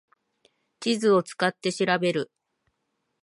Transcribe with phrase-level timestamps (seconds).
[0.79, 2.31] 地図を使って調べる